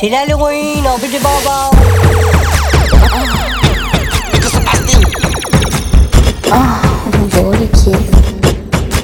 C'est 0.00 0.10
l'Halloween, 0.10 0.84
on 0.86 0.96
fait. 0.98 1.08
Mais 4.32 4.38
que 4.38 4.46
se 4.46 4.58
passe-t-il? 4.60 5.04
Ah, 6.52 6.80
bonjour 7.10 7.50
les 7.52 7.66
kids. 7.66 7.90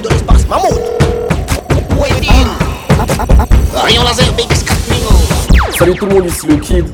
Dans 0.01 0.09
l'espace, 0.09 0.47
mammouth 0.47 0.79
Où 1.99 2.05
est-il? 2.05 2.47
Rayon 3.73 4.03
laser 4.03 4.33
BX4000 4.37 5.77
Salut 5.77 5.95
tout 5.95 6.05
le 6.05 6.13
monde, 6.13 6.27
ici 6.27 6.47
le 6.47 6.55
Kid. 6.55 6.85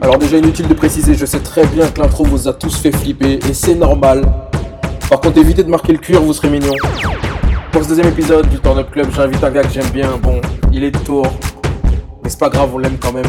Alors 0.00 0.16
déjà 0.16 0.38
inutile 0.38 0.66
de 0.66 0.72
préciser, 0.74 1.14
je 1.14 1.26
sais 1.26 1.40
très 1.40 1.66
bien 1.66 1.86
que 1.88 2.00
l'intro 2.00 2.24
vous 2.24 2.48
a 2.48 2.54
tous 2.54 2.78
fait 2.78 2.92
flipper 2.96 3.40
et 3.46 3.52
c'est 3.52 3.74
normal. 3.74 4.22
Par 5.10 5.20
contre 5.20 5.36
évitez 5.36 5.64
de 5.64 5.70
marquer 5.70 5.92
le 5.92 5.98
cuir, 5.98 6.22
vous 6.22 6.32
serez 6.32 6.48
mignon. 6.48 6.72
Pour 7.72 7.82
ce 7.82 7.88
deuxième 7.88 8.08
épisode 8.08 8.48
du 8.48 8.58
Turn 8.58 8.78
Up 8.78 8.90
Club, 8.90 9.08
j'invite 9.14 9.44
un 9.44 9.50
gars 9.50 9.64
que 9.64 9.72
j'aime 9.72 9.90
bien. 9.90 10.16
Bon, 10.22 10.40
il 10.72 10.82
est 10.82 10.90
de 10.90 10.98
tour, 10.98 11.26
mais 12.28 12.32
c'est 12.32 12.40
pas 12.40 12.50
grave, 12.50 12.68
on 12.74 12.78
l'aime 12.78 12.98
quand 13.00 13.14
même. 13.14 13.24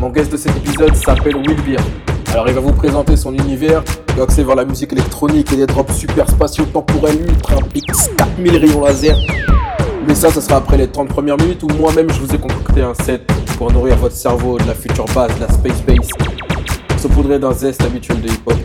Mon 0.00 0.08
guest 0.08 0.32
de 0.32 0.38
cet 0.38 0.56
épisode 0.56 0.94
s'appelle 0.94 1.36
Will 1.36 1.60
Beer. 1.66 1.76
Alors 2.32 2.48
il 2.48 2.54
va 2.54 2.62
vous 2.62 2.72
présenter 2.72 3.14
son 3.14 3.34
univers, 3.34 3.84
axé 4.18 4.42
vers 4.42 4.56
la 4.56 4.64
musique 4.64 4.90
électronique 4.94 5.52
et 5.52 5.56
des 5.56 5.66
drops 5.66 5.94
super 5.94 6.26
spatio-temporels 6.30 7.20
ultra 7.28 7.56
pix 7.74 8.08
4000 8.16 8.56
rayons 8.56 8.86
laser. 8.86 9.18
Mais 10.06 10.14
ça, 10.14 10.30
ça 10.30 10.40
sera 10.40 10.56
après 10.56 10.78
les 10.78 10.88
30 10.88 11.08
premières 11.08 11.36
minutes 11.36 11.62
où 11.62 11.68
moi-même 11.78 12.10
je 12.10 12.20
vous 12.20 12.34
ai 12.34 12.38
concocté 12.38 12.80
un 12.80 12.94
set 12.94 13.20
pour 13.58 13.70
nourrir 13.70 13.98
votre 13.98 14.16
cerveau 14.16 14.56
de 14.56 14.66
la 14.66 14.74
future 14.74 15.04
base, 15.14 15.34
de 15.34 15.40
la 15.42 15.48
space 15.50 15.82
base, 15.82 16.08
saupoudré 16.96 17.38
d'un 17.38 17.52
zeste 17.52 17.82
habituel 17.82 18.22
de 18.22 18.28
hip-hop. 18.28 18.56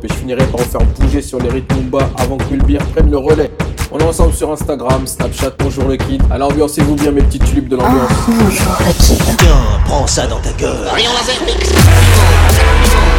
Puis 0.00 0.10
je 0.10 0.14
finirai 0.14 0.44
par 0.44 0.60
vous 0.60 0.70
faire 0.70 0.86
bouger 1.00 1.22
sur 1.22 1.40
les 1.40 1.48
rythmes 1.48 1.74
Mumba 1.74 2.08
avant 2.18 2.36
que 2.36 2.44
Will 2.52 2.62
Beer 2.62 2.78
prenne 2.94 3.10
le 3.10 3.18
relais. 3.18 3.50
On 3.94 3.98
est 3.98 4.04
ensemble 4.04 4.32
sur 4.32 4.50
Instagram, 4.50 5.06
Snapchat, 5.06 5.50
bonjour 5.58 5.84
le 5.84 5.96
kid. 5.96 6.22
Alors 6.30 6.50
ambiancez-vous 6.50 6.94
bien 6.94 7.10
mes 7.10 7.20
petits 7.20 7.38
tulipes 7.38 7.68
de 7.68 7.76
l'ambiance. 7.76 8.10
Bonjour 8.26 8.72
les 8.86 8.94
kids. 8.94 9.36
Tiens, 9.36 9.80
prends 9.84 10.06
ça 10.06 10.26
dans 10.26 10.40
ta 10.40 10.50
gueule 10.52 10.88
Rayon 10.90 11.10
laser 11.12 11.36
BX4000 11.44 13.11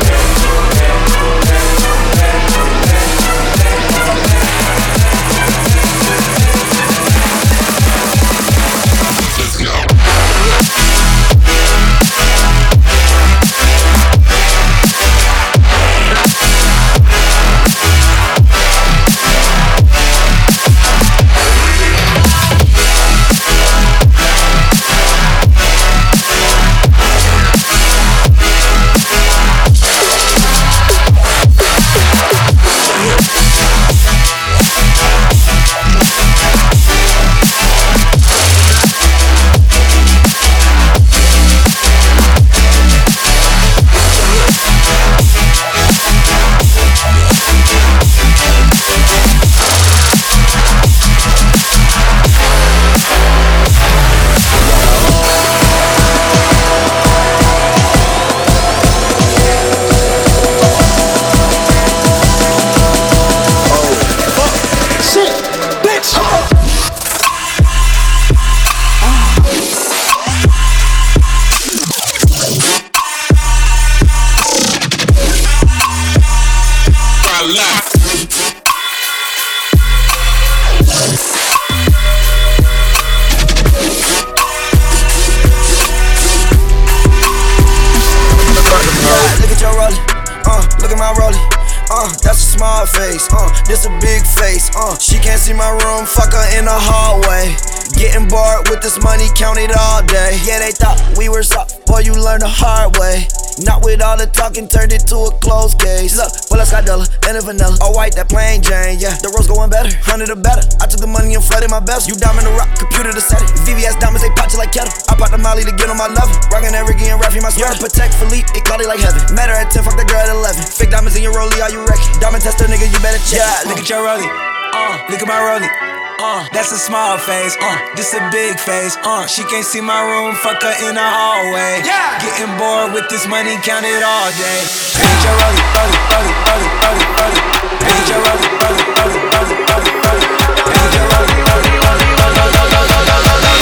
the 104.23 104.31
talking, 104.31 104.67
turned 104.71 104.95
it 104.95 105.03
to 105.11 105.27
a 105.27 105.31
closed 105.43 105.75
case. 105.79 106.15
Look, 106.15 106.31
well, 106.47 106.63
I 106.63 106.67
got 106.71 106.87
Della, 106.87 107.05
and 107.27 107.35
a 107.35 107.41
vanilla. 107.43 107.75
All 107.83 107.91
white, 107.91 108.15
that 108.15 108.31
plain 108.31 108.63
Jane, 108.63 108.99
yeah. 108.99 109.19
The 109.19 109.27
rose 109.35 109.51
going 109.51 109.67
better, 109.67 109.91
hundred 109.99 110.31
or 110.31 110.39
better. 110.39 110.63
I 110.79 110.87
took 110.87 111.03
the 111.03 111.11
money 111.11 111.35
and 111.35 111.43
flooded 111.43 111.67
my 111.67 111.83
best. 111.83 112.07
You 112.07 112.15
diamond 112.15 112.47
the 112.47 112.55
rock, 112.55 112.71
computer 112.79 113.11
to 113.11 113.19
set 113.19 113.43
it. 113.43 113.51
VVS 113.67 113.99
diamonds, 113.99 114.23
they 114.23 114.31
pop 114.39 114.47
you 114.55 114.59
like 114.59 114.71
kettle. 114.71 114.95
I 115.11 115.19
bought 115.19 115.35
the 115.35 115.41
molly 115.41 115.67
to 115.67 115.73
get 115.75 115.91
on 115.91 115.99
my 115.99 116.07
level. 116.07 116.31
Rockin' 116.47 116.71
that 116.71 116.87
Ricky 116.87 117.11
and 117.11 117.19
Raffy, 117.19 117.43
my 117.43 117.51
sweater. 117.51 117.75
Patek 117.75 118.15
Philippe, 118.15 118.47
it 118.55 118.63
it 118.63 118.87
like 118.87 119.03
heaven. 119.03 119.19
Met 119.35 119.51
her 119.51 119.57
at 119.59 119.75
10, 119.75 119.83
fuck 119.83 119.99
that 119.99 120.07
girl 120.07 120.23
at 120.23 120.31
11. 120.31 120.63
Fake 120.71 120.91
diamonds 120.95 121.19
in 121.19 121.23
your 121.23 121.35
rollie, 121.35 121.59
are 121.59 121.71
you 121.71 121.83
wrecking? 121.83 122.07
Diamond 122.23 122.43
tester, 122.43 122.65
nigga, 122.71 122.87
you 122.87 122.99
better 123.03 123.19
check. 123.27 123.43
Yeah, 123.43 123.67
look 123.67 123.79
at 123.83 123.87
your 123.91 124.07
rollie. 124.07 124.29
Uh, 124.71 125.03
look 125.11 125.19
at 125.19 125.27
my 125.27 125.39
rollie. 125.43 126.12
Uh, 126.23 126.47
that's 126.53 126.71
a 126.71 126.79
small 126.79 127.17
face. 127.17 127.57
Uh, 127.59 127.75
this 127.97 128.13
a 128.13 128.29
big 128.31 128.57
face. 128.57 128.95
Uh, 129.03 129.27
she 129.27 129.43
can't 129.43 129.65
see 129.65 129.81
my 129.81 129.99
room. 130.07 130.33
Fuck 130.35 130.63
her 130.63 130.71
in 130.87 130.95
the 130.95 131.03
hallway. 131.03 131.83
Yeah. 131.83 132.15
Getting 132.23 132.55
bored 132.55 132.95
with 132.95 133.09
this 133.11 133.27
money, 133.27 133.59
count 133.59 133.83
it 133.83 133.99
all 133.99 134.31
day. 134.39 134.63
Paint 134.95 135.19
your 135.19 135.35
rollie, 135.35 135.67
rollie, 135.75 135.99
rollie, 136.15 136.31
rollie, 136.47 136.79
rollie, 136.79 137.11
rollie. 137.19 137.43
Paint 137.83 138.07
your 138.07 138.23
rollie, 138.23 138.55
rollie, 138.55 138.87
rollie, 138.95 139.19
rollie, 139.35 139.67
rollie, 139.67 139.99
rollie. 139.99 140.31
Paint 140.63 140.95
your 140.95 141.11
rollie, 141.11 141.43
rollie, 141.43 141.75
rollie, 141.83 142.15
rollie, 142.15 142.55
rollie, 142.55 142.87
rollie, 142.87 143.27
rollie. 143.27 143.59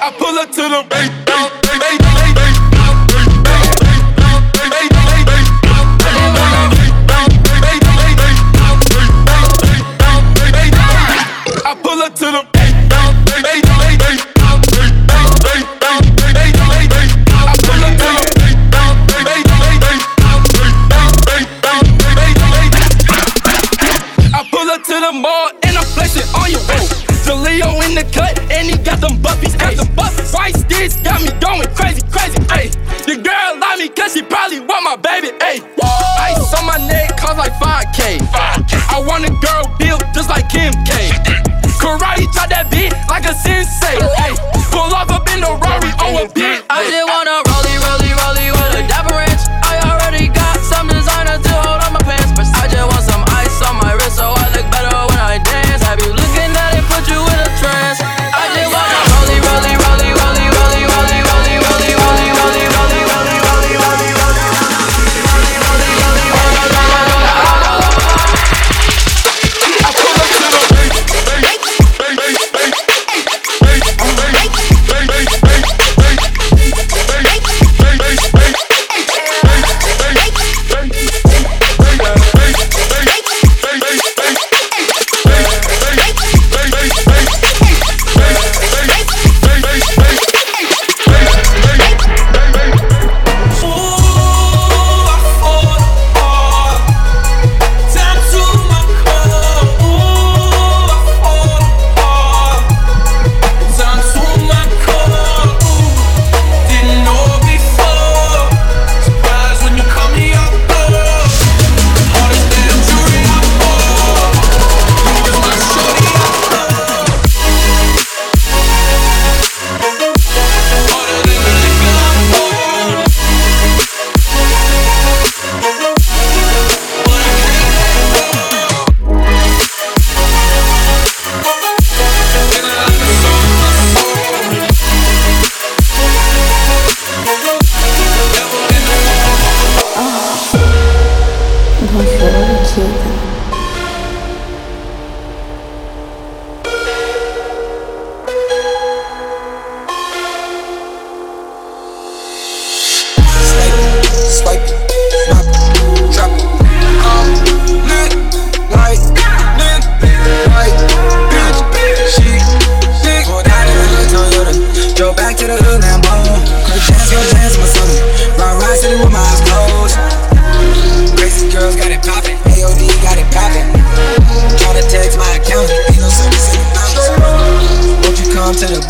I 0.00 0.08
pull 0.16 0.32
up 0.40 0.48
to 0.48 0.64
the 0.64 0.80
bank. 0.88 1.23
To 12.24 12.30
the 12.30 12.40
I 24.32 24.48
pull 24.50 24.70
up 24.70 24.82
to 24.84 25.00
the 25.00 25.12
mall 25.12 25.50
and 25.64 25.76
I'm 25.76 25.84
flexing 25.84 26.24
on 26.34 26.50
your 26.50 26.60
Leo 27.44 27.80
in 27.82 27.94
the 27.94 28.04
and 28.50 28.70
he 28.70 28.76
got 28.82 29.00
them 29.02 29.20
buffies, 29.20 29.58
got 29.58 29.76
them 29.76 29.88
buffies. 29.94 30.64
Got 31.04 31.20
me 31.20 31.28
going 31.40 31.68
crazy, 31.74 32.00
crazy. 32.08 32.38
The 33.04 33.20
girl 33.20 33.58
like 33.60 33.78
me 33.78 33.88
cause 33.90 34.14
she 34.14 34.22
probably 34.22 34.60
want 34.60 34.84
my 34.84 34.96
baby. 34.96 35.28
Ice 35.42 36.54
on 36.54 36.64
my 36.64 36.78
neck 36.88 37.18
cost 37.18 37.36
like 37.36 37.52
5K. 37.60 38.20
I 38.88 39.04
want 39.06 39.24
a 39.24 39.30
girl 39.44 39.76
built 39.78 40.02
just 40.14 40.30
like 40.30 40.48
Kim 40.48 40.72
K. 40.84 41.43
Karate 41.84 42.24
chop 42.32 42.48
that 42.48 42.70
beat 42.70 42.96
like 43.12 43.28
a 43.28 43.34
sensei. 43.34 44.00
Hey, 44.16 44.32
pull 44.72 44.88
off 44.96 45.10
up 45.10 45.28
in 45.34 45.40
the 45.40 45.52
rock. 45.60 45.73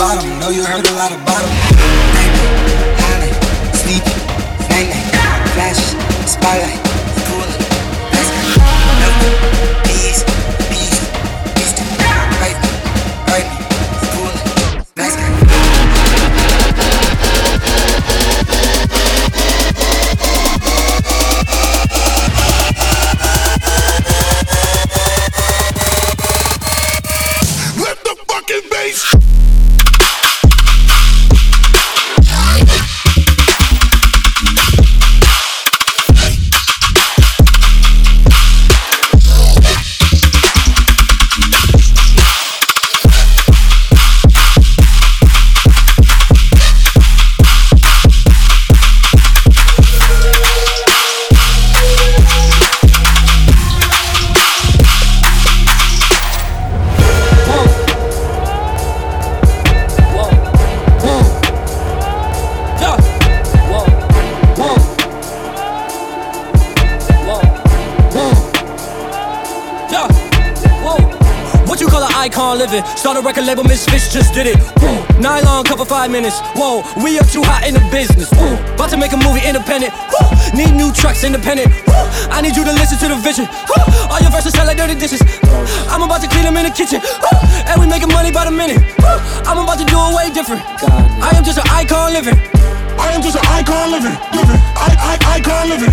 Bottom? 0.05 0.39
Know 0.39 0.51
you 0.51 0.62
heard 0.62 0.87
a 0.87 0.93
lot 1.01 1.12
about 1.12 1.41
them. 1.41 1.55
Night, 2.17 2.35
highlight, 3.01 3.37
sleepy, 3.81 4.12
night 4.69 4.89
night, 4.93 5.49
flash, 5.55 5.81
spotlight, 6.29 6.84
record 73.35 73.51
label, 73.51 73.65
Miss 73.65 73.83
Fish 73.85 74.15
just 74.15 74.31
did 74.33 74.47
it. 74.47 74.55
Whoa. 74.79 75.19
Nylon 75.19 75.65
cover 75.65 75.85
five 75.85 76.09
minutes. 76.09 76.39
Whoa, 76.55 76.87
we 77.03 77.19
up 77.19 77.27
too 77.27 77.43
hot 77.43 77.67
in 77.67 77.75
the 77.75 77.83
business. 77.91 78.31
About 78.31 78.91
to 78.91 78.97
make 78.97 79.11
a 79.11 79.19
movie 79.19 79.43
independent. 79.43 79.91
Need 80.55 80.79
new 80.79 80.95
tracks 80.95 81.27
independent. 81.27 81.67
I 82.31 82.39
need 82.47 82.55
you 82.55 82.63
to 82.63 82.71
listen 82.71 82.95
to 83.03 83.09
the 83.11 83.19
vision. 83.19 83.51
All 84.07 84.23
your 84.23 84.31
verses 84.31 84.55
sound 84.55 84.71
like 84.71 84.79
dirty 84.79 84.95
dishes. 84.95 85.19
I'm 85.91 86.07
about 86.07 86.23
to 86.23 86.31
clean 86.31 86.47
them 86.47 86.55
in 86.63 86.71
the 86.71 86.71
kitchen. 86.71 87.03
And 87.67 87.83
we 87.83 87.91
making 87.91 88.15
money 88.15 88.31
by 88.31 88.47
the 88.47 88.55
minute. 88.55 88.79
I'm 89.43 89.59
about 89.59 89.83
to 89.83 89.87
do 89.87 89.99
it 89.99 90.15
way 90.15 90.31
different. 90.31 90.63
I 91.19 91.35
am 91.35 91.43
just 91.43 91.59
an 91.59 91.67
icon 91.75 92.15
living. 92.15 92.39
I 93.03 93.11
am 93.19 93.23
just 93.23 93.35
an 93.35 93.43
icon 93.51 93.91
living, 93.91 94.15
living, 94.31 94.61
I, 94.79 94.95
I, 94.95 95.43
icon 95.43 95.75
living. 95.75 95.91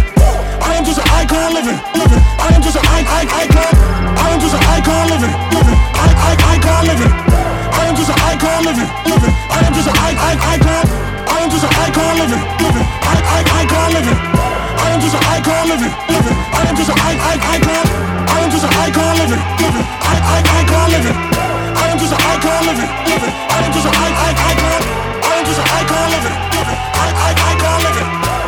I 0.61 0.77
am 0.77 0.85
just 0.85 1.01
an 1.01 1.09
icon 1.09 1.57
living, 1.57 1.77
living. 1.97 2.21
I 2.37 2.53
am 2.53 2.61
just 2.61 2.77
an 2.77 2.85
I, 2.85 3.01
I, 3.01 3.21
icon. 3.49 3.71
I 4.21 4.29
am 4.29 4.39
just 4.39 4.53
an 4.53 4.61
icon 4.61 5.09
living, 5.09 5.33
living, 5.57 5.77
I, 5.97 6.07
I, 6.29 6.31
icon 6.55 6.85
living. 6.85 7.30
I 7.71 7.87
am 7.87 7.95
just 7.95 8.11
an 8.11 8.19
icon 8.27 8.59
living, 8.65 8.89
living. 9.07 9.33
I 9.51 9.59
am 9.65 9.73
just 9.73 9.87
an 9.87 9.95
I, 9.95 10.11
I, 10.15 10.33
icon. 10.55 10.85
I 11.31 11.37
am 11.43 11.49
just 11.49 11.65
an 11.65 11.73
icon 11.73 12.13
living, 12.19 12.43
living, 12.61 12.87
I, 13.01 13.15
I, 13.21 13.39
icon 13.63 13.89
living. 13.95 14.19
I 14.81 14.87
am 14.93 14.99
just 15.01 15.15
an 15.15 15.23
icon 15.31 15.63
living, 15.71 15.93
living. 16.11 16.37
I 16.51 16.61
am 16.67 16.75
just 16.75 16.91
an 16.91 16.97
I, 16.99 17.11
I, 17.17 17.35
icon. 17.55 17.85
I 18.31 18.37
am 18.43 18.49
just 18.51 18.65
an 18.65 18.73
icon 18.85 19.13
living, 19.21 19.41
living, 19.61 19.85
I, 20.01 20.15
I, 20.19 20.37
icon 20.61 20.87
living. 20.91 21.17
I 21.75 21.85
am 21.91 21.97
just 21.99 22.13
an 22.13 22.21
icon 22.21 22.61
living, 22.67 22.91
living. 23.07 23.33
I 23.33 23.57
am 23.65 23.71
just 23.71 23.87
an 23.87 23.93
I, 23.95 24.07
I, 24.11 24.29
icon. 24.51 24.81
I 25.21 25.33
am 25.39 25.45
just 25.45 25.59
an 25.61 25.67
icon 25.79 26.07
living, 26.11 26.35
living. 26.55 26.79
I, 27.01 27.07
I, 27.11 27.31
icon 27.51 27.77
living. 27.85 28.40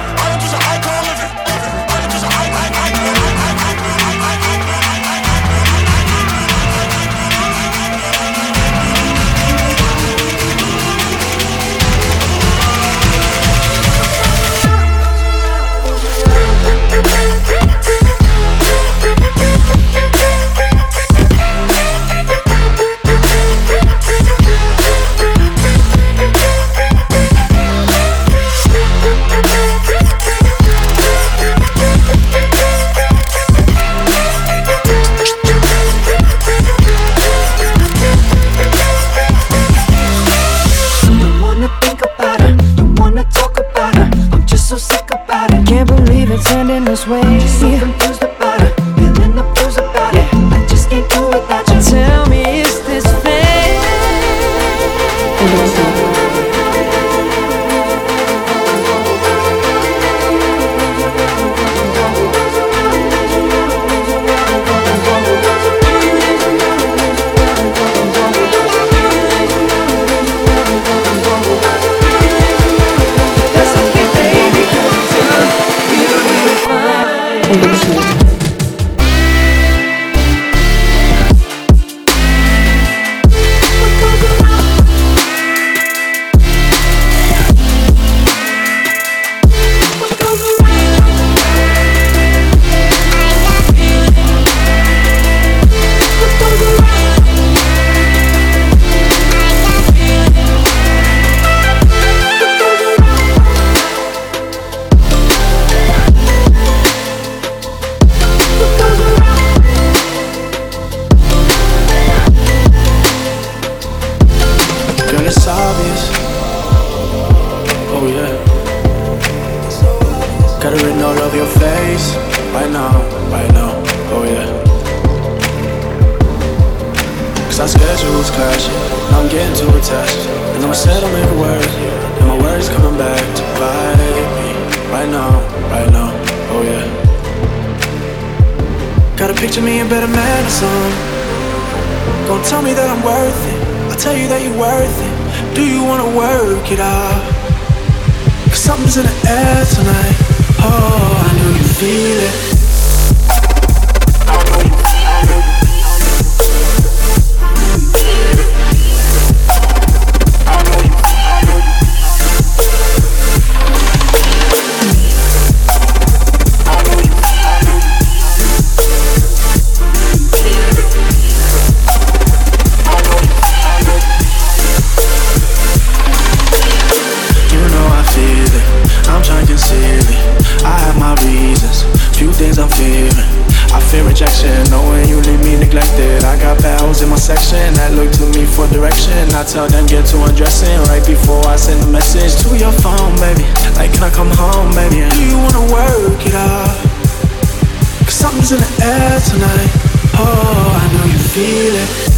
Feel 201.53 201.75
it. 201.75 202.12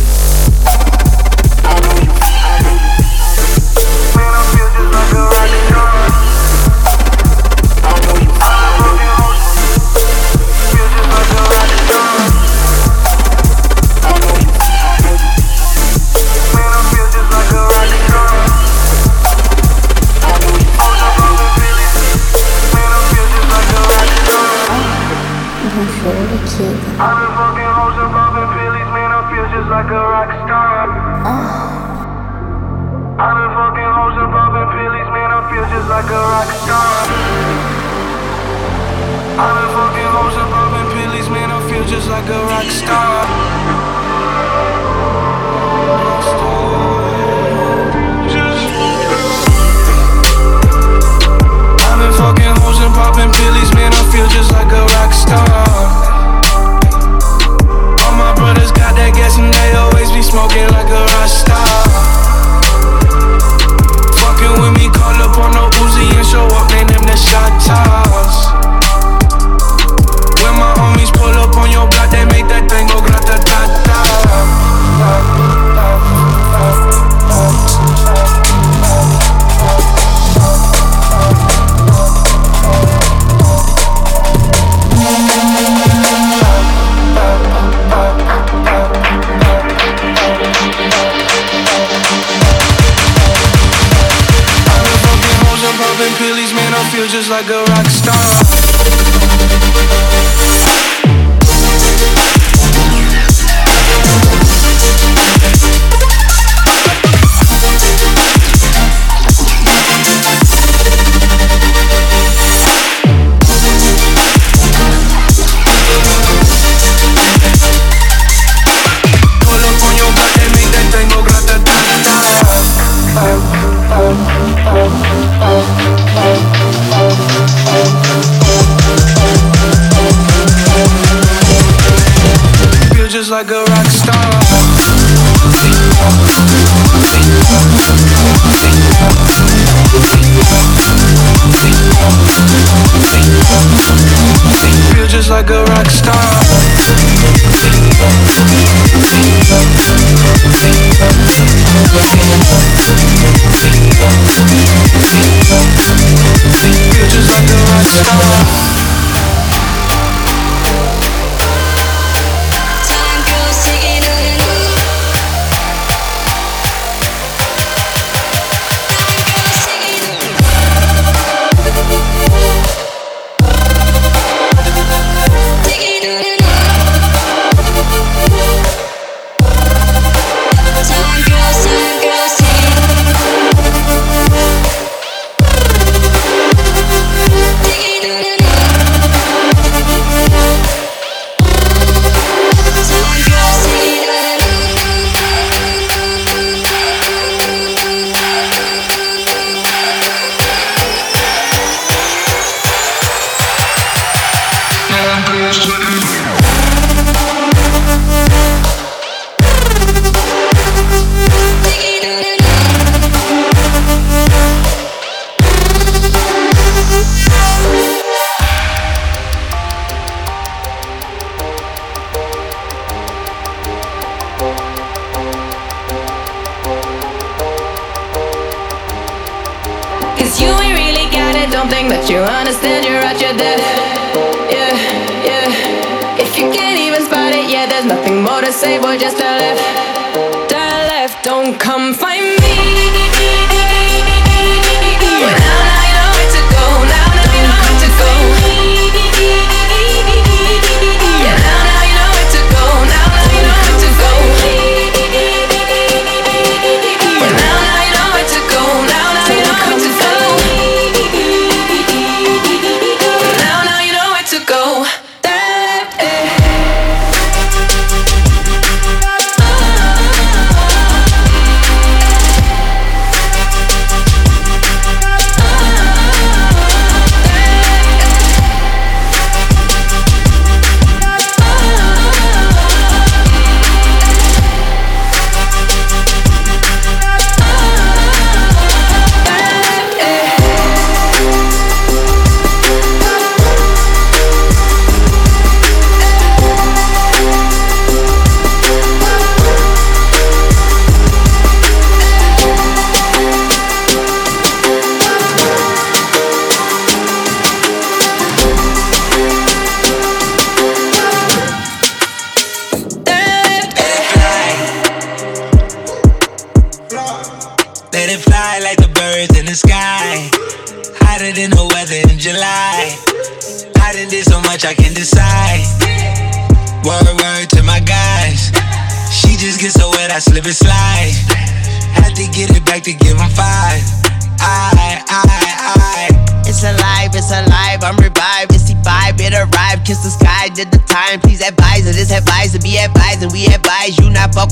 but 238.85 238.99
just 238.99 239.17
a 239.17 239.23
left, 239.23 240.51
a 240.51 240.65
left. 240.91 241.23
Don't 241.23 241.59
come 241.59 241.91
find 241.91 242.23
me. 242.39 242.44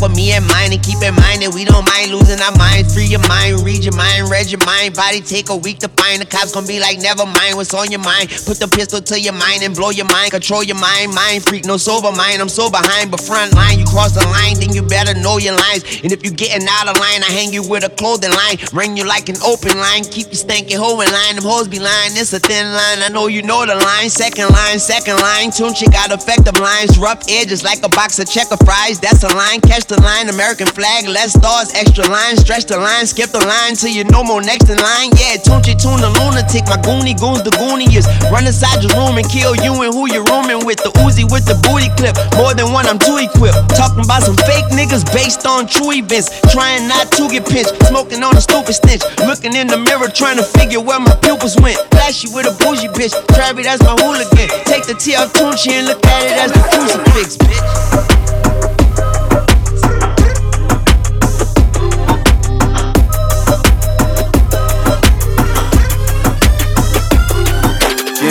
With 0.04 0.16
me 0.16 0.32
and 0.34 0.46
mine. 0.46 0.72
And 0.74 0.84
keep 0.84 1.02
in 1.02 1.16
mind 1.16 1.42
that 1.42 1.52
we 1.56 1.64
don't 1.64 1.88
mind 1.88 2.12
losing 2.12 2.40
our 2.44 2.56
minds. 2.60 2.94
Free 2.94 3.08
your 3.08 3.24
mind, 3.26 3.64
read 3.64 3.84
your 3.84 3.96
mind, 3.96 4.30
read 4.30 4.43
your 4.52 4.64
mind. 4.66 4.96
Body 4.96 5.22
take 5.22 5.50
a 5.50 5.56
week 5.56 5.80
to 5.80 5.90
find. 5.90 6.22
The 6.22 6.26
cops 6.26 6.52
gonna 6.54 6.68
be 6.68 6.80
like, 6.80 7.00
never 7.00 7.26
mind 7.26 7.56
what's 7.56 7.74
on 7.74 7.92
your 7.92 8.02
mind. 8.02 8.30
Put 8.46 8.60
the 8.60 8.68
pistol 8.68 9.02
to 9.02 9.20
your 9.20 9.34
mind 9.34 9.64
and 9.64 9.76
blow 9.76 9.92
your 9.92 10.08
mind. 10.08 10.32
Control 10.32 10.64
your 10.64 10.80
mind, 10.80 11.14
mind 11.14 11.44
freak, 11.44 11.66
no 11.66 11.78
sober 11.78 12.12
mind. 12.12 12.42
I'm 12.42 12.50
so 12.50 12.70
behind, 12.70 13.12
but 13.12 13.22
front 13.22 13.54
line. 13.54 13.80
You 13.80 13.86
cross 13.86 14.14
the 14.14 14.26
line, 14.28 14.60
then 14.60 14.74
you 14.74 14.82
better 14.82 15.14
know 15.20 15.38
your 15.38 15.56
lines. 15.56 15.84
And 16.04 16.12
if 16.12 16.24
you 16.24 16.32
getting 16.32 16.68
out 16.68 16.88
of 16.88 16.98
line, 16.98 17.22
I 17.24 17.32
hang 17.32 17.54
you 17.54 17.64
with 17.64 17.84
a 17.84 17.90
clothing 17.90 18.32
line. 18.32 18.58
Ring 18.74 18.98
you 18.98 19.06
like 19.06 19.30
an 19.30 19.38
open 19.46 19.78
line. 19.78 20.04
Keep 20.04 20.34
you 20.34 20.40
stanky 20.40 20.76
hoe 20.76 21.00
in 21.02 21.12
line. 21.12 21.36
Them 21.36 21.46
hoes 21.46 21.68
be 21.68 21.80
line, 21.80 22.16
it's 22.18 22.34
a 22.34 22.40
thin 22.40 22.72
line. 22.72 23.04
I 23.04 23.10
know 23.10 23.28
you 23.28 23.42
know 23.42 23.66
the 23.66 23.76
line. 23.76 24.10
Second 24.10 24.50
line, 24.50 24.80
second 24.80 25.18
line. 25.20 25.52
Tune 25.52 25.74
chick 25.74 25.92
got 25.92 26.12
effective 26.12 26.60
lines. 26.60 26.98
Rough 26.98 27.24
edges 27.30 27.64
like 27.64 27.84
a 27.84 27.90
box 27.90 28.20
of 28.20 28.30
checker 28.30 28.58
fries. 28.66 29.00
That's 29.00 29.24
a 29.24 29.32
line. 29.36 29.62
Catch 29.62 29.86
the 29.86 30.00
line. 30.02 30.30
American 30.30 30.68
flag. 30.68 31.08
Less 31.08 31.34
stars, 31.34 31.74
extra 31.74 32.08
line. 32.08 32.38
Stretch 32.38 32.66
the 32.66 32.78
line. 32.78 33.06
Skip 33.06 33.30
the 33.30 33.46
line 33.46 33.76
till 33.76 33.92
you 33.92 34.04
no 34.06 34.24
more 34.24 34.33
next 34.42 34.70
in 34.70 34.78
line. 34.80 35.12
Yeah, 35.20 35.38
chick, 35.38 35.78
tune 35.78 36.00
the 36.00 36.10
lunatic. 36.18 36.66
My 36.66 36.80
goonie 36.80 37.14
goons, 37.14 37.44
the 37.44 37.52
gooniest. 37.60 38.08
Run 38.32 38.48
inside 38.48 38.82
your 38.82 38.94
room 38.96 39.18
and 39.20 39.28
kill 39.28 39.54
you 39.60 39.74
and 39.84 39.92
who 39.94 40.08
you 40.10 40.24
rooming 40.32 40.66
with. 40.66 40.80
The 40.82 40.90
Uzi 41.04 41.28
with 41.28 41.46
the 41.46 41.60
booty 41.68 41.92
clip. 42.00 42.16
More 42.40 42.54
than 42.56 42.72
one, 42.72 42.88
I'm 42.88 42.98
too 42.98 43.20
equipped. 43.20 43.76
Talking 43.76 44.06
about 44.06 44.24
some 44.24 44.38
fake 44.48 44.66
niggas 44.72 45.06
based 45.12 45.46
on 45.46 45.68
true 45.68 45.92
events. 45.92 46.32
Trying 46.50 46.88
not 46.88 47.12
to 47.20 47.28
get 47.28 47.46
pinched. 47.46 47.76
Smoking 47.92 48.24
on 48.24 48.38
a 48.38 48.42
stupid 48.42 48.74
stench. 48.74 49.04
Looking 49.28 49.54
in 49.54 49.68
the 49.68 49.78
mirror, 49.78 50.08
trying 50.08 50.38
to 50.38 50.46
figure 50.46 50.80
where 50.80 51.00
my 51.00 51.14
pupils 51.20 51.60
went. 51.60 51.78
Flashy 51.92 52.32
with 52.32 52.48
a 52.48 52.54
bougie 52.64 52.90
bitch. 52.96 53.14
Travi, 53.36 53.64
that's 53.68 53.84
my 53.84 53.94
hooligan. 54.00 54.50
Take 54.66 54.88
the 54.88 54.96
T 54.96 55.16
off 55.16 55.34
Tunechi 55.34 55.76
and 55.76 55.88
look 55.88 56.00
at 56.06 56.22
it 56.26 56.36
as 56.40 56.50
the 56.52 56.62
crucifix, 56.72 57.38
bitch. 57.38 58.53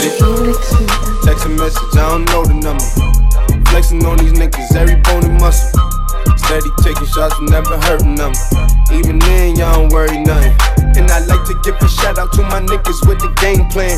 Get 0.03 0.19
it? 0.19 0.59
Text 1.23 1.47
a 1.47 1.49
message, 1.49 1.95
I 1.95 2.11
don't 2.11 2.27
know 2.27 2.43
the 2.43 2.59
number. 2.59 2.83
Flexing 3.71 4.05
on 4.05 4.19
these 4.19 4.33
niggas, 4.33 4.75
every 4.75 4.99
bone 5.07 5.23
and 5.23 5.38
muscle. 5.38 5.71
Steady 6.43 6.71
taking 6.83 7.07
shots, 7.07 7.38
never 7.43 7.79
hurting 7.87 8.17
them. 8.17 8.33
Even 8.91 9.21
then, 9.21 9.55
y'all 9.55 9.79
don't 9.79 9.93
worry 9.93 10.19
nothing. 10.19 10.59
And 10.99 11.07
I 11.09 11.23
like 11.31 11.47
to 11.47 11.55
give 11.62 11.77
a 11.79 11.88
shout 11.88 12.19
out 12.19 12.33
to 12.35 12.43
my 12.43 12.59
niggas 12.59 13.07
with 13.07 13.23
the 13.23 13.31
game 13.38 13.71
plan. 13.71 13.95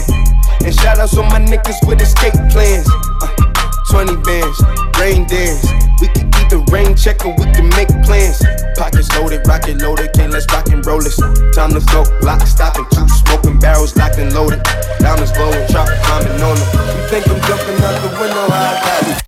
And 0.61 0.75
shout 0.75 0.99
outs 0.99 1.17
on 1.17 1.25
my 1.33 1.41
niggas 1.41 1.81
with 1.89 2.03
escape 2.03 2.37
plans. 2.53 2.87
Uh, 3.25 3.54
20 3.95 4.17
bands, 4.27 4.59
rain 4.99 5.25
dance. 5.25 5.63
We 6.01 6.09
can 6.09 6.27
either 6.43 6.59
rain 6.75 6.97
check 6.97 7.25
or 7.25 7.31
we 7.39 7.45
can 7.55 7.69
make 7.79 7.87
plans. 8.03 8.43
Pockets 8.75 9.07
loaded, 9.15 9.47
rocket 9.47 9.81
loaded, 9.81 10.13
can't 10.13 10.33
let's 10.33 10.53
rock 10.53 10.67
and 10.71 10.85
roll 10.85 11.01
this. 11.01 11.15
Time 11.55 11.71
to 11.71 11.79
go, 11.95 12.03
lock, 12.21 12.43
and 12.43 12.91
two 12.91 13.09
smoking 13.23 13.57
barrels 13.61 13.95
locked 13.95 14.19
and 14.19 14.35
loaded. 14.35 14.61
Diamonds 14.99 15.31
glowing, 15.31 15.65
drop 15.71 15.87
climbing 16.03 16.43
on 16.43 16.57
them. 16.59 16.67
You 16.75 17.07
think 17.07 17.29
I'm 17.31 17.41
jumping 17.47 17.79
out 17.87 18.03
the 18.03 18.11
window? 18.19 18.51
I 18.51 18.83
got 18.83 19.07
it. 19.07 19.23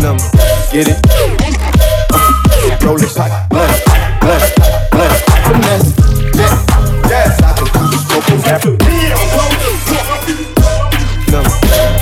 Number, 0.00 0.24
get 0.72 0.88
it? 0.88 0.96
Uh, 2.10 2.86
roll 2.86 2.96
it, 2.96 3.12
hot, 3.12 3.50
bless, 3.50 3.84
bless, 4.22 4.51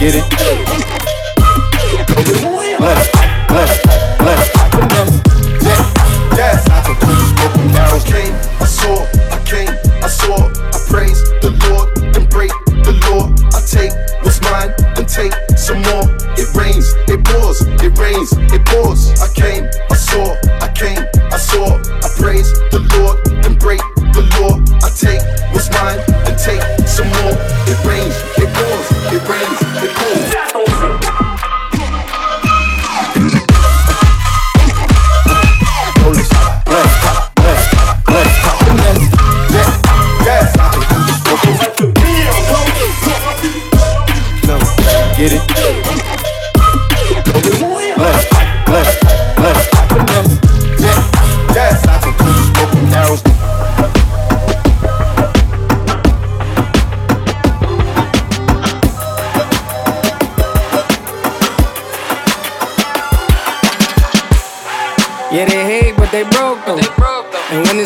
get 0.00 0.14
it? 0.14 0.24
I 7.92 8.00
came, 8.06 8.34
I 8.60 8.64
saw, 8.64 9.04
I 9.30 9.38
came, 9.44 9.68
I 10.02 10.08
saw, 10.08 10.48
I 10.48 10.78
praise 10.88 11.20
the 11.44 11.52
Lord 11.68 12.16
and 12.16 12.30
the. 12.30 12.50
I 13.52 13.60
take 13.60 13.92
what's 14.24 14.40
mine 14.40 14.72
and 14.96 15.06
take 15.06 15.34
some 15.58 15.82
more. 15.82 16.08
It 16.40 16.48
rains, 16.56 16.94
it 17.06 17.22
pours, 17.22 17.60
it 17.60 17.98
rains, 17.98 18.32
it 18.56 18.64
pours. 18.64 19.20
I 19.20 19.28
came, 19.34 19.68
I 19.90 19.96
saw, 19.96 20.34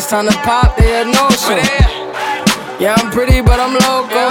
it's 0.05 0.11
time 0.11 0.27
to 0.27 0.37
pop, 0.45 0.77
they 0.77 0.85
had 0.85 1.07
no 1.07 1.25
show. 1.33 1.57
Yeah, 2.77 2.93
I'm 2.95 3.09
pretty, 3.09 3.41
but 3.41 3.59
I'm 3.59 3.73
loco. 3.73 4.29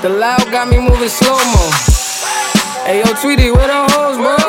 The 0.00 0.08
loud 0.08 0.50
got 0.50 0.68
me 0.70 0.78
moving 0.80 1.10
slow 1.10 1.36
mo. 1.36 1.68
Hey, 2.88 3.04
yo, 3.04 3.12
Tweety, 3.20 3.50
where 3.50 3.68
the 3.68 3.84
hoes, 3.92 4.16
bro? 4.16 4.40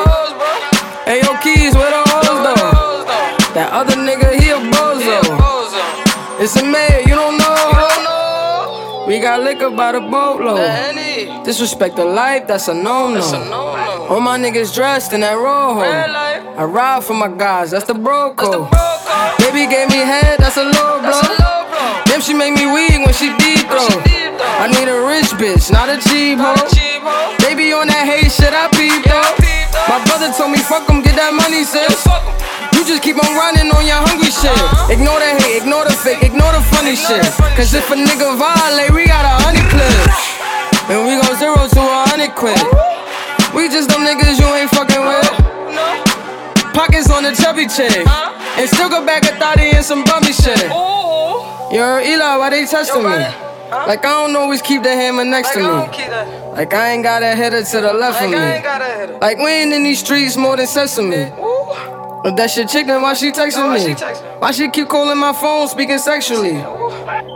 Hey, 1.03 1.19
yo, 1.19 1.35
Keys, 1.43 1.75
where 1.75 1.91
the 1.91 2.03
hoes, 2.07 2.39
though? 2.47 3.03
That 3.55 3.73
other 3.73 3.97
nigga, 3.99 4.31
he 4.39 4.51
a 4.51 4.59
bozo. 4.71 5.19
It's 6.39 6.55
a 6.55 6.63
man, 6.63 7.03
you 7.03 7.15
don't 7.15 7.37
know. 7.37 9.05
We 9.07 9.19
got 9.19 9.41
liquor 9.41 9.69
by 9.71 9.91
the 9.91 9.99
boatload. 9.99 11.43
Disrespect 11.43 11.97
the 11.97 12.05
life, 12.05 12.47
that's 12.47 12.69
a 12.69 12.73
no-no. 12.73 14.07
All 14.07 14.21
my 14.21 14.39
niggas 14.39 14.73
dressed 14.73 15.11
in 15.11 15.19
that 15.21 15.33
rojo. 15.33 15.81
I 15.81 16.63
ride 16.63 17.03
for 17.03 17.15
my 17.15 17.27
guys, 17.27 17.71
that's 17.71 17.83
the 17.85 17.95
bro 17.95 18.33
code. 18.33 18.69
Baby 19.39 19.67
gave 19.67 19.89
me 19.89 20.02
head, 20.04 20.39
that's 20.39 20.58
a 20.58 20.65
low 20.65 21.02
blow. 21.02 21.21
Damn, 22.06 22.21
she 22.21 22.34
make 22.34 22.54
me 22.54 22.65
weak 22.71 23.00
when 23.04 23.13
she 23.13 23.32
deep 23.38 23.67
throw. 23.67 23.88
I 24.62 24.67
need 24.71 24.88
a 24.88 25.00
rich 25.08 25.32
bitch, 25.39 25.71
not 25.71 25.89
a 25.89 25.97
cheap 25.97 26.39
hoe. 26.39 26.56
Baby 27.39 27.74
on 27.74 27.88
that 27.88 28.06
hate 28.08 28.32
shit, 28.32 28.54
I 28.54 28.67
peep 28.76 29.04
though. 29.08 29.36
My 29.89 30.00
brother 30.06 30.32
told 30.32 30.52
me 30.52 30.60
fuck 30.60 30.88
'em, 30.89 31.02
get 31.02 31.15
that 31.15 31.34
money, 31.34 31.63
sis. 31.63 32.06
You 32.74 32.86
just 32.86 33.04
keep 33.04 33.17
on 33.17 33.32
running 33.36 33.69
on 33.71 33.86
your 33.86 34.02
hungry 34.08 34.32
shit. 34.32 34.50
Uh-huh. 34.52 34.93
Ignore 34.93 35.19
the 35.19 35.32
hate, 35.41 35.62
ignore 35.62 35.86
the 35.86 35.93
fake, 35.93 36.24
ignore 36.24 36.52
the 36.52 36.62
funny 36.74 36.95
shit. 36.95 37.21
Cause 37.58 37.74
if 37.74 37.89
a 37.91 37.95
nigga 37.95 38.38
violate, 38.38 38.91
we 38.93 39.06
got 39.06 39.26
a 39.26 39.36
honey 39.45 39.62
clip. 39.69 39.91
And 40.89 41.06
we 41.06 41.15
go 41.19 41.30
zero 41.38 41.56
to 41.67 41.82
a 41.82 42.00
hundred 42.10 42.34
quid. 42.36 42.58
We 43.54 43.69
just 43.69 43.89
them 43.89 44.02
niggas 44.02 44.39
you 44.39 44.47
ain't 44.56 44.71
fucking 44.71 45.04
with. 45.06 45.30
Pockets 46.74 47.10
on 47.10 47.24
the 47.24 47.36
chubby 47.36 47.67
chick. 47.67 48.06
And 48.57 48.69
still 48.69 48.89
go 48.89 49.05
back 49.05 49.23
a 49.23 49.37
thotty 49.39 49.71
and 49.71 49.83
some 49.85 50.03
bummy 50.03 50.33
shit. 50.33 50.61
Yo, 51.71 51.99
Eli, 52.03 52.35
why 52.37 52.49
they 52.49 52.65
testing 52.65 53.03
me? 53.03 53.09
Like 53.09 54.03
I 54.05 54.27
don't 54.27 54.35
always 54.35 54.61
keep 54.61 54.83
the 54.83 54.93
hammer 54.93 55.23
next 55.23 55.53
to 55.53 55.59
me. 55.59 55.63
Like 56.51 56.73
I 56.73 56.91
ain't 56.91 57.03
got 57.03 57.23
a 57.23 57.33
header 57.35 57.63
to 57.63 57.81
the 57.81 57.93
left 57.93 58.21
of 58.21 58.29
me. 58.29 59.17
Like 59.19 59.37
we 59.37 59.47
ain't 59.49 59.73
in 59.73 59.83
these 59.83 59.99
streets 59.99 60.35
more 60.35 60.57
than 60.57 60.67
sesame. 60.67 61.31
But 62.23 62.35
that 62.35 62.51
shit 62.51 62.69
chicken, 62.69 63.01
why 63.01 63.13
she 63.15 63.31
texting 63.31 63.73
me? 63.73 63.95
Why 64.39 64.51
she 64.51 64.69
keep 64.69 64.89
calling 64.89 65.17
my 65.17 65.33
phone, 65.33 65.67
speaking 65.67 65.97
sexually? 65.97 66.57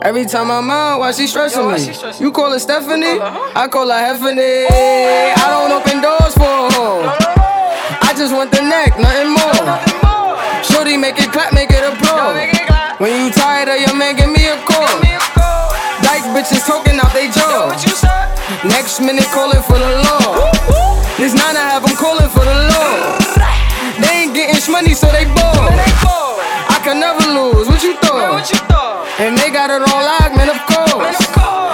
Every 0.03 0.25
time 0.25 0.51
I'm 0.51 0.69
out, 0.69 0.99
why 0.99 1.11
she 1.13 1.25
stressing 1.25 1.65
me? 1.71 2.23
You 2.23 2.31
call 2.31 2.51
her 2.51 2.59
Stephanie? 2.59 3.17
I 3.19 3.67
call 3.71 3.87
her 3.87 3.93
Heffany. 3.93 4.67
I 4.69 5.45
don't 5.49 5.71
open 5.71 6.01
doors 6.01 6.33
for 6.35 6.43
a 6.43 6.69
hoe. 6.73 7.01
I 8.01 8.13
just 8.15 8.31
want 8.33 8.51
the 8.51 8.61
neck, 8.61 8.99
nothing 8.99 9.31
more. 9.31 10.04
Shorty 10.71 10.97
make 10.97 11.17
it 11.19 11.31
clap, 11.31 11.53
make 11.53 11.71
it 11.71 11.83
applaud. 11.83 12.35
When 12.99 13.11
you 13.19 13.31
tired 13.31 13.69
of 13.69 13.79
your 13.79 13.95
man, 13.95 14.15
give 14.15 14.29
me 14.29 14.47
a 14.47 14.57
call. 14.65 14.87
Dyke 16.01 16.27
bitches 16.33 16.65
talking 16.65 16.99
out 16.99 17.11
they 17.13 17.27
jaw. 17.29 17.69
Next 18.63 18.99
minute 19.01 19.27
calling 19.31 19.61
for 19.63 19.77
the 19.77 19.91
law. 20.05 20.51
This 21.17 21.33
nine 21.33 21.55
I 21.55 21.65
have 21.73 21.83
them 21.85 21.95
calling 21.95 22.29
for 22.29 22.43
the 22.43 22.57
law. 22.71 23.17
They 23.99 24.25
ain't 24.25 24.33
getting 24.33 24.59
money, 24.71 24.93
so 24.93 25.07
they 25.11 25.25
bored. 25.25 25.75
I 26.67 26.79
can 26.83 26.99
never 26.99 27.23
lose. 27.31 27.67
What 27.67 27.83
you 27.83 27.95
thought? 28.01 28.43
And 29.19 29.37
they 29.37 29.49
got 29.49 29.69
it 29.69 29.81
on 29.81 30.01
lock, 30.03 30.31
man. 30.35 30.49
Of 30.49 30.59
course. 30.67 31.17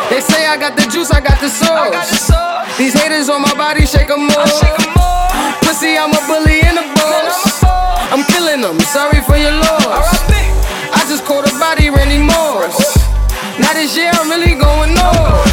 They 0.09 0.21
say 0.21 0.45
I 0.45 0.57
got 0.57 0.75
the 0.75 0.85
juice, 0.91 1.09
I 1.11 1.21
got 1.21 1.39
the 1.39 1.49
sauce. 1.49 2.29
These 2.77 2.93
haters 2.93 3.29
on 3.29 3.41
my 3.41 3.53
body 3.55 3.85
shake 3.85 4.09
'em 4.09 4.29
off. 4.29 4.61
Pussy, 5.61 5.97
I'm 5.97 6.11
a 6.13 6.21
bully 6.27 6.61
and 6.61 6.77
a 6.77 6.85
boss. 6.95 7.50
I'm 8.11 8.23
killing 8.25 8.59
them. 8.59 8.77
Sorry 8.81 9.21
for 9.21 9.37
your 9.37 9.51
loss. 9.53 10.09
I 10.93 11.05
just 11.07 11.23
caught 11.23 11.47
a 11.47 11.57
body, 11.57 11.89
Randy 11.89 12.17
Moss. 12.17 12.97
Now 13.57 13.71
this 13.71 13.95
year 13.95 14.11
I'm 14.13 14.29
really 14.29 14.55
going 14.55 14.93
north. 14.99 15.47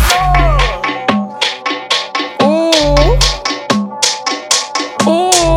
Ooh. 2.43 3.15
Ooh. 5.09 5.55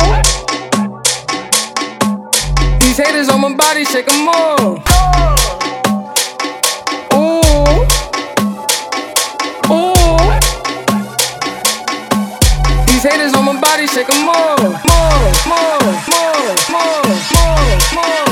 These 2.78 2.98
haters 2.98 3.28
on 3.30 3.40
my 3.40 3.52
body, 3.54 3.84
shake 3.84 4.08
'em 4.08 4.28
off. 4.28 4.60
Ooh. 7.14 7.86
Ooh. 9.74 10.18
These 12.86 13.02
haters 13.02 13.34
on 13.34 13.44
my 13.44 13.56
body, 13.60 13.86
shake 13.88 14.08
'em 14.08 14.20
more, 14.24 14.56
more, 14.62 15.18
more, 15.50 15.80
more, 15.82 15.94
more, 16.12 16.31
more, 17.94 18.31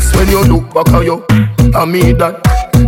turn. 0.00 0.16
When 0.16 0.28
you 0.28 0.42
look 0.44 0.74
back 0.74 0.88
at 0.94 1.04
you, 1.04 1.24
I 1.74 1.84
mean 1.84 2.18
that. 2.18 2.42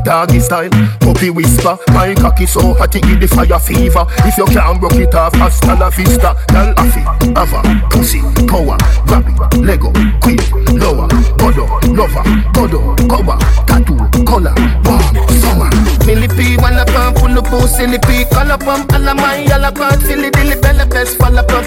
Doggy 0.05 0.40
style, 0.40 0.68
puppy 1.01 1.31
whisper. 1.31 1.77
My 1.92 2.14
cocky 2.14 2.47
so 2.47 2.75
hot 2.75 2.94
it 2.94 3.03
give 3.03 3.21
the 3.21 3.29
fire 3.29 3.59
fever. 3.59 4.05
If 4.29 4.37
you 4.37 4.44
can't 4.47 4.81
broke 4.81 4.94
it 4.94 5.14
off, 5.14 5.35
hasta 5.35 5.75
la 5.75 5.90
vista. 5.90 6.37
Girl, 6.49 6.73
affy, 6.77 7.03
ava, 7.37 7.61
pussy, 7.90 8.21
power. 8.47 8.77
Grab 9.07 9.25
Lego, 9.64 9.90
quick, 10.21 10.40
lower. 10.77 11.09
Godo, 11.40 11.66
lover, 11.97 12.25
godo, 12.53 12.94
cover. 13.09 13.38
Tattoo, 13.66 13.97
color, 14.25 14.55
warm, 14.85 15.29
summer. 15.40 15.71
Millipede, 16.07 16.61
wanna 16.62 16.85
pump, 16.87 17.18
full 17.18 17.37
of 17.37 17.44
pussy 17.44 17.87
Millipede, 17.87 18.31
color 18.31 18.59
pump, 18.59 18.92
alla 18.92 19.14
my, 19.14 19.44
alla 19.53 19.71
part 19.73 20.01
Silly 20.01 20.31
dilly, 20.31 20.57
bella 20.57 20.87
best, 20.87 21.18
fall 21.18 21.42
plug 21.44 21.66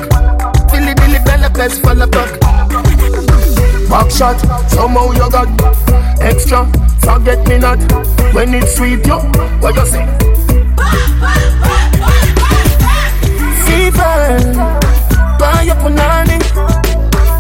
Silly 0.72 0.94
dilly, 0.96 1.20
bella 1.26 1.50
best, 1.50 1.80
fall 1.82 2.08
plug 2.08 2.91
Back 3.92 4.10
shot, 4.10 4.40
somehow 4.72 5.12
you 5.12 5.30
got 5.30 5.50
extra. 6.22 6.66
Forget 7.02 7.46
me 7.50 7.58
not 7.58 7.78
when 8.34 8.54
it's 8.54 8.76
sweet, 8.76 9.06
yo. 9.06 9.20
What 9.60 9.76
you 9.76 9.86
say? 9.86 10.06
Fever, 13.66 14.40
buy 15.38 15.64
your 15.68 15.76
punani. 15.76 16.40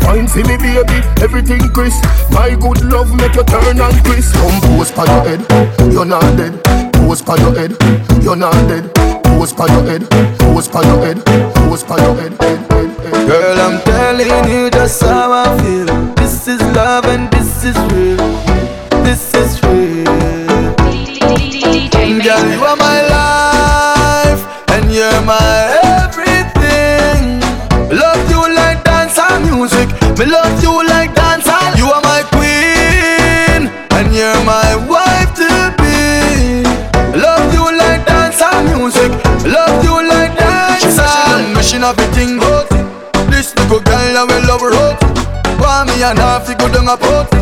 Wine 0.03 0.27
for 0.27 0.39
me, 0.39 0.57
baby, 0.57 0.99
everything 1.23 1.61
crisp. 1.71 2.03
My 2.31 2.49
good 2.59 2.83
love 2.83 3.15
make 3.15 3.35
you 3.35 3.43
turn 3.45 3.79
and 3.79 4.03
crisp. 4.03 4.35
Come 4.35 4.59
pose 4.61 4.91
pa 4.91 5.05
your 5.05 5.23
head, 5.23 5.93
you're 5.93 6.03
not 6.03 6.35
dead. 6.35 6.61
Pose 6.93 7.21
pa 7.21 7.35
your 7.35 7.55
head, 7.55 7.77
you're 8.21 8.35
not 8.35 8.53
dead. 8.67 8.93
Pose 9.23 9.53
pa 9.53 9.67
your 9.67 9.83
head, 9.83 10.03
pose 10.39 10.67
pa 10.67 10.81
your 10.81 10.99
head, 11.05 11.23
pose 11.55 11.83
pa 11.83 11.95
your 11.95 12.15
head. 12.15 12.37
Girl, 13.27 13.57
I'm 13.59 13.81
telling 13.83 14.51
you 14.51 14.69
just 14.69 15.01
how 15.01 15.31
I 15.31 15.60
this 17.61 17.75
is 17.75 17.93
real. 17.93 18.17
This 19.03 19.33
is 19.35 19.61
real. 19.63 20.05
Girl, 22.23 22.45
you 22.49 22.63
are 22.65 22.75
my 22.75 23.01
life 23.05 24.41
and 24.71 24.91
you're 24.91 25.21
my 25.21 25.69
everything. 26.01 27.39
Love 27.95 28.21
you 28.31 28.41
like 28.55 28.83
dance 28.83 29.17
and 29.19 29.45
music. 29.45 29.89
Me 30.17 30.25
love 30.25 30.61
you 30.63 30.73
like 30.87 31.13
dance 31.13 31.47
and 31.47 31.77
you 31.77 31.85
are 31.85 32.01
my 32.01 32.23
queen 32.33 33.69
and 33.93 34.13
you're 34.13 34.43
my 34.43 34.75
wife 34.89 35.29
to 35.35 35.49
be. 35.77 36.63
Love 37.13 37.53
you 37.53 37.77
like 37.77 38.05
dance 38.07 38.41
and 38.41 38.75
music. 38.75 39.11
Love 39.45 39.83
you 39.83 40.01
like 40.07 40.35
dance 40.35 40.97
and 40.97 41.53
mission 41.53 41.83
everything 41.83 42.39
but 42.39 42.67
this 43.29 43.55
little 43.55 43.81
girl 43.81 44.17
I 44.17 44.23
will 44.23 44.47
love 44.47 44.61
her. 44.61 44.97
Want 45.61 45.89
me 45.89 46.01
and 46.01 46.17
half 46.17 46.47
to 46.47 46.55
go 46.55 46.67
down 46.73 46.87
a 46.87 46.97
port. 46.97 47.40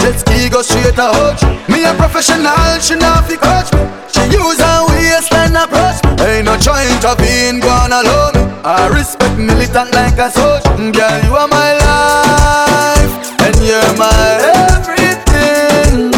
Jet 0.00 0.18
ski 0.18 0.48
go 0.48 0.62
straight 0.62 0.98
a 0.98 1.08
hutch. 1.12 1.42
Me 1.68 1.84
a 1.84 1.92
professional, 1.94 2.78
she 2.80 2.94
not 2.96 3.26
fi 3.28 3.36
coach 3.36 3.68
me. 3.74 3.80
She 4.12 4.22
use 4.32 4.58
her 4.60 4.86
waistline 4.88 5.56
approach 5.56 6.00
me. 6.04 6.10
Ain't 6.24 6.44
no 6.46 6.56
trying 6.58 6.98
to 7.00 7.14
be 7.20 7.48
in 7.48 7.60
gone 7.60 7.92
alone. 7.92 8.36
I 8.64 8.88
respect 8.88 9.36
militant 9.38 9.92
like 9.92 10.18
a 10.18 10.30
soldier. 10.30 10.72
Girl, 10.92 11.16
you 11.24 11.34
are 11.36 11.48
my 11.48 11.70
life 11.84 13.14
and 13.44 13.56
you're 13.60 13.92
my 13.96 14.40
everything. 14.72 16.10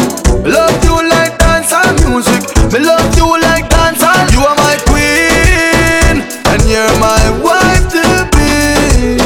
Love 0.47 0.75
you 0.83 0.95
like 1.09 1.37
dance 1.37 1.71
and 1.71 1.95
music. 2.07 2.43
Me 2.71 2.79
love 2.79 3.15
you 3.15 3.27
like 3.41 3.69
dance 3.69 4.01
and 4.03 4.31
you 4.33 4.41
are 4.41 4.55
my 4.63 4.75
queen 4.87 6.23
and 6.51 6.61
you're 6.71 6.95
my 6.99 7.23
wife 7.43 7.85
to 7.91 8.03
be. 8.31 9.19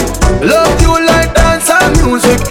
Love 0.46 0.82
you 0.82 0.93
like 1.06 1.34
dance 1.34 1.70
and 1.70 1.93
music. 2.06 2.41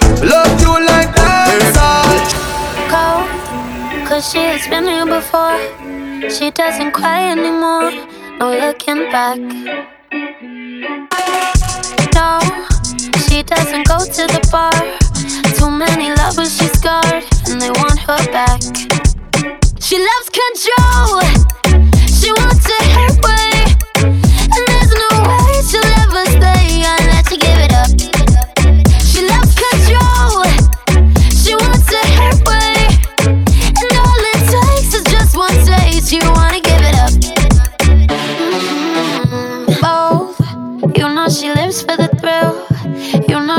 Cause 4.17 4.33
she 4.33 4.39
has 4.39 4.67
been 4.69 4.87
here 4.87 5.05
before. 5.05 5.59
She 6.31 6.51
doesn't 6.51 6.93
cry 6.93 7.33
anymore, 7.33 7.91
no 8.39 8.49
looking 8.65 9.11
back. 9.13 9.39
No, 12.17 12.31
she 13.27 13.43
doesn't 13.43 13.87
go 13.87 13.99
to 14.17 14.25
the 14.35 14.43
bar. 14.51 14.73
Too 15.59 15.71
many 15.71 16.15
lovers 16.15 16.57
she 16.57 16.67
scarred, 16.79 17.25
and 17.49 17.61
they 17.61 17.71
want 17.83 17.99
her 18.09 18.23
back. 18.33 18.63
She 19.87 19.97
loves 20.09 20.29
control, 20.41 21.21
she 22.19 22.33
wants 22.41 22.67
it 22.71 23.06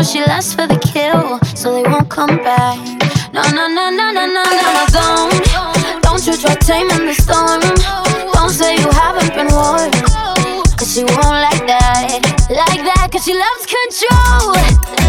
she 0.07 0.19
lasts 0.21 0.53
for 0.53 0.65
the 0.65 0.79
kill, 0.79 1.37
so 1.53 1.73
they 1.73 1.83
won't 1.83 2.09
come 2.09 2.37
back. 2.37 2.77
No, 3.33 3.41
no, 3.51 3.67
no, 3.67 3.89
no, 3.89 4.11
no, 4.11 4.25
no, 4.25 4.43
no, 4.43 4.43
no, 4.43 4.85
don't. 4.87 6.01
Don't 6.01 6.25
you 6.25 6.37
try 6.37 6.55
taming 6.55 7.05
the 7.05 7.13
storm. 7.13 7.59
Don't 8.31 8.49
say 8.49 8.77
you 8.77 8.89
haven't 8.89 9.35
been 9.35 9.51
warned. 9.51 9.93
Cause 10.77 10.93
she 10.93 11.03
won't 11.03 11.41
like 11.43 11.65
that, 11.67 12.19
like 12.49 12.83
that, 12.87 13.09
cause 13.11 13.25
she 13.25 13.33
loves 13.33 13.65
control. 13.67 15.06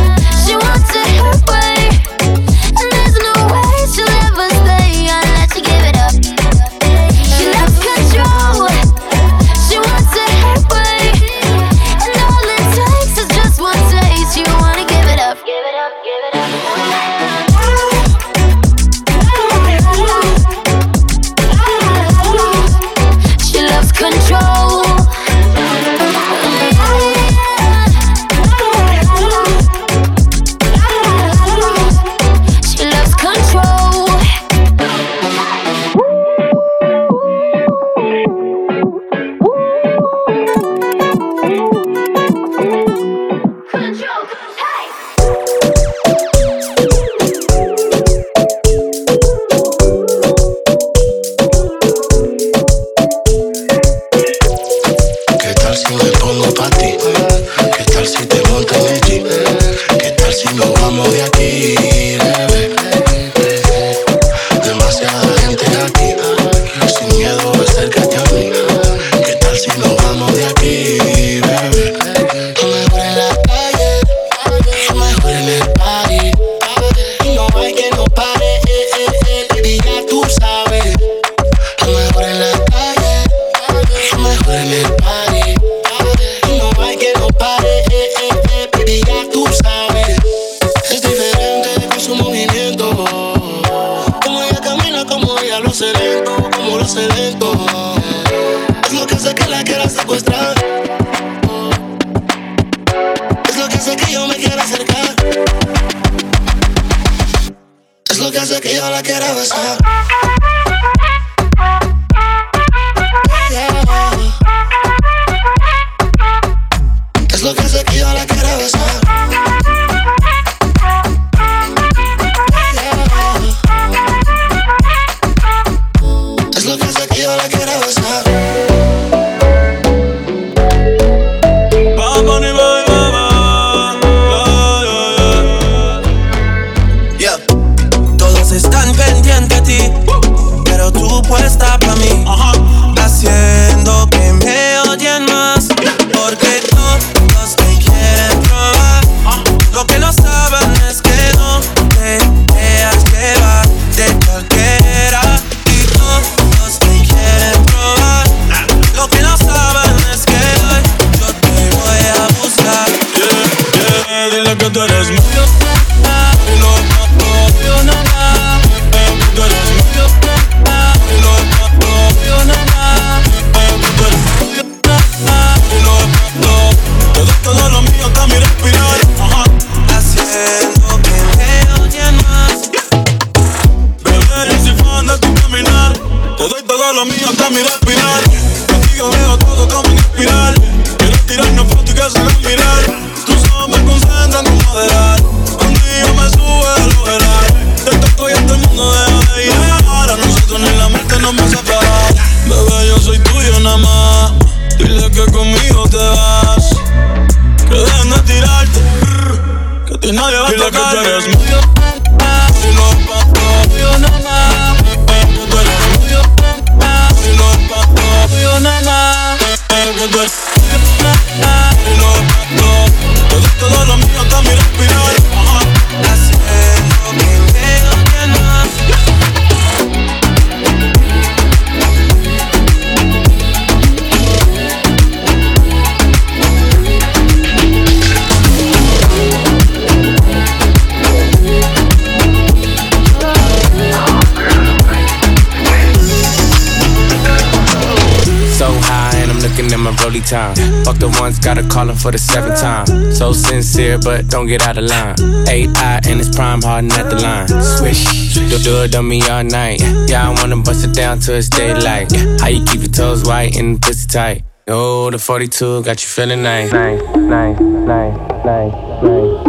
but 254.09 254.27
don't 254.29 254.47
get 254.47 254.63
out 254.67 254.79
of 254.79 254.85
line. 254.85 255.17
AI 255.47 256.01
and 256.09 256.19
it's 256.19 256.35
prime 256.35 256.63
harden 256.63 256.91
at 256.93 257.11
the 257.11 257.17
line. 257.17 257.47
Swish, 257.77 258.33
do, 258.33 258.59
do 258.59 258.83
it 258.85 258.95
on 258.95 259.07
me 259.07 259.21
all 259.29 259.45
night. 259.45 259.83
Yeah, 260.09 260.31
I 260.31 260.33
wanna 260.33 260.57
bust 260.57 260.87
it 260.87 260.95
down 260.95 261.19
till 261.19 261.35
it's 261.35 261.51
daylight. 261.51 262.11
How 262.41 262.49
you 262.49 262.65
keep 262.65 262.81
your 262.81 262.91
toes 262.91 263.25
white 263.25 263.55
and 263.59 263.79
pussy 263.83 264.09
tight? 264.09 264.45
Oh, 264.67 265.11
the 265.11 265.19
42 265.19 265.83
got 265.83 266.03
you 266.03 266.09
feeling 266.09 266.43
nice. 266.43 266.73
Nice, 266.73 267.03
nice, 267.17 267.61
nice, 267.61 268.17
nice, 268.47 268.73
nice, 269.05 269.05
nice. 269.05 269.45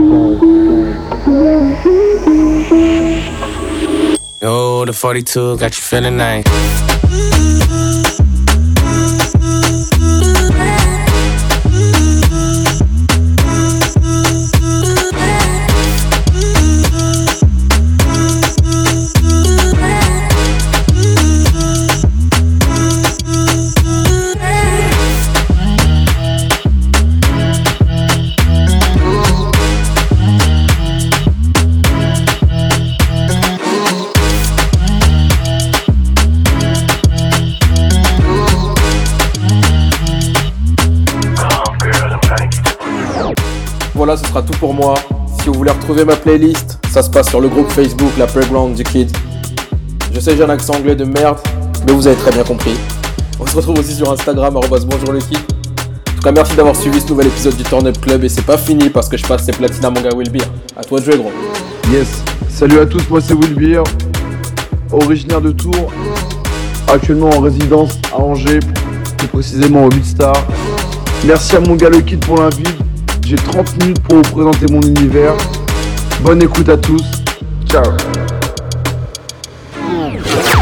Oh, 4.41 4.83
the 4.85 4.91
42 4.91 5.57
got 5.57 5.77
you 5.77 5.83
feeling 5.83 6.17
nice. 6.17 6.88
Ce 44.17 44.25
sera 44.25 44.41
tout 44.41 44.57
pour 44.59 44.73
moi. 44.73 44.95
Si 45.39 45.47
vous 45.47 45.53
voulez 45.53 45.71
retrouver 45.71 46.03
ma 46.03 46.15
playlist, 46.15 46.79
ça 46.91 47.03
se 47.03 47.09
passe 47.11 47.29
sur 47.29 47.39
le 47.39 47.47
groupe 47.47 47.69
Facebook 47.69 48.09
La 48.17 48.25
Playground 48.25 48.75
du 48.75 48.83
Kid. 48.83 49.15
Je 50.11 50.19
sais, 50.19 50.35
j'ai 50.35 50.43
un 50.43 50.49
accent 50.49 50.73
anglais 50.73 50.95
de 50.95 51.05
merde, 51.05 51.37
mais 51.85 51.93
vous 51.93 52.07
avez 52.07 52.15
très 52.15 52.31
bien 52.31 52.43
compris. 52.43 52.73
On 53.39 53.45
se 53.45 53.55
retrouve 53.55 53.77
aussi 53.77 53.93
sur 53.93 54.11
Instagram, 54.11 54.55
bonjour 54.55 55.11
le 55.11 55.19
kid. 55.19 55.37
En 55.37 56.15
tout 56.15 56.21
cas, 56.23 56.31
merci 56.31 56.55
d'avoir 56.55 56.75
suivi 56.75 56.99
ce 56.99 57.07
nouvel 57.07 57.27
épisode 57.27 57.55
du 57.55 57.63
Turn 57.63 57.85
Up 57.85 58.01
Club 58.01 58.23
et 58.23 58.29
c'est 58.29 58.45
pas 58.45 58.57
fini 58.57 58.89
parce 58.89 59.07
que 59.07 59.15
je 59.15 59.25
passe 59.27 59.45
ces 59.45 59.51
platines 59.51 59.85
à 59.85 59.91
mon 59.91 60.01
gars 60.01 60.09
Willbeer. 60.17 60.41
À 60.75 60.83
toi 60.83 60.99
de 60.99 61.05
jouer, 61.05 61.17
gros. 61.17 61.31
Yes, 61.91 62.23
salut 62.49 62.79
à 62.79 62.87
tous, 62.87 63.07
moi 63.11 63.21
c'est 63.21 63.35
Willbeer, 63.35 63.83
originaire 64.91 65.41
de 65.41 65.51
Tours, 65.51 65.91
actuellement 66.91 67.29
en 67.29 67.41
résidence 67.41 67.99
à 68.11 68.19
Angers, 68.19 68.59
plus 69.17 69.27
précisément 69.27 69.85
au 69.85 69.91
8 69.91 70.03
Star. 70.03 70.33
Merci 71.25 71.55
à 71.55 71.59
mon 71.59 71.75
gars 71.75 71.89
le 71.89 72.01
kid 72.01 72.25
pour 72.25 72.37
l'invite. 72.37 72.88
J'ai 73.29 73.35
30 73.35 73.83
minutes 73.83 73.99
pour 73.99 74.15
vous 74.15 74.23
présenter 74.23 74.65
mon 74.73 74.81
univers. 74.81 75.35
Bonne 76.21 76.41
écoute 76.41 76.67
à 76.67 76.75
tous. 76.77 77.03
Ciao. 77.69 77.83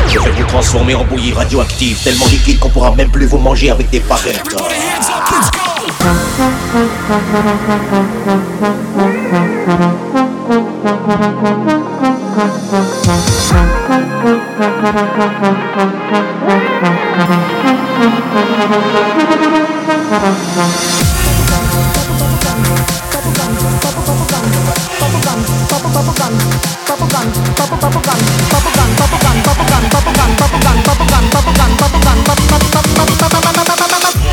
Je 0.09 0.19
vais 0.19 0.31
vous 0.31 0.43
transformer 0.47 0.93
en 0.93 1.05
bouillie 1.05 1.31
radioactive, 1.31 1.97
tellement 2.03 2.25
liquide 2.25 2.59
qu'on 2.59 2.67
pourra 2.67 2.93
même 2.93 3.09
plus 3.09 3.25
vous 3.25 3.37
manger 3.37 3.69
avec 3.69 3.89
des 3.89 4.01
barrettes. 4.01 4.43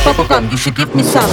Bubblegum, 0.04 0.50
you 0.50 0.56
should 0.58 0.76
give 0.76 0.94
me 0.94 1.02
some. 1.02 1.30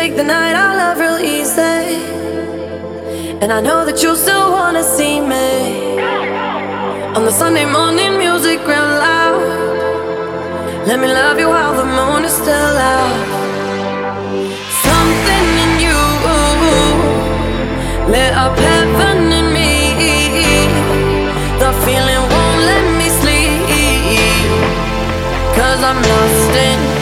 Take 0.00 0.14
the 0.14 0.28
night 0.38 0.54
I 0.54 0.68
love 0.82 0.98
real 1.04 1.18
easy. 1.36 1.86
And 3.42 3.50
I 3.58 3.60
know 3.66 3.80
that 3.88 3.98
you 4.02 4.10
still 4.24 4.48
wanna 4.56 4.84
see 4.96 5.16
me. 5.32 5.48
On 7.16 7.22
the 7.28 7.34
Sunday 7.42 7.66
morning, 7.78 8.12
music 8.24 8.58
real 8.70 8.90
loud. 9.06 9.40
Let 10.88 10.98
me 11.02 11.08
love 11.20 11.36
you 11.42 11.48
while 11.54 11.74
the 11.80 11.88
moon 11.98 12.20
is 12.28 12.34
still 12.42 12.74
out. 12.94 13.16
Something 14.86 15.48
in 15.64 15.72
you 15.86 16.00
lit 18.14 18.32
up 18.44 18.54
heaven 18.68 19.18
in 19.40 19.46
me. 19.56 19.72
The 21.62 21.70
feeling 21.84 22.22
won't 22.32 22.60
let 22.70 22.86
me 23.00 23.08
sleep. 23.20 23.60
Cause 25.56 25.80
I'm 25.88 26.00
lost 26.12 26.54
in 26.68 26.95